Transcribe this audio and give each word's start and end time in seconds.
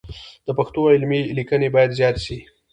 د 0.45 0.49
پښتو 0.57 0.81
علمي 0.95 1.21
لیکنې 1.37 1.67
باید 1.75 1.95
زیاتې 1.99 2.21
سي. 2.25 2.39